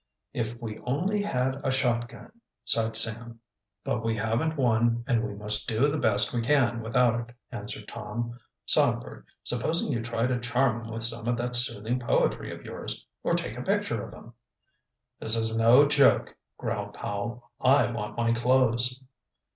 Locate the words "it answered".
7.19-7.87